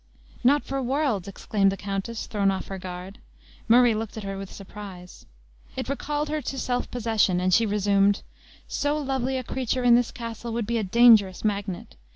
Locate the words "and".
7.39-7.53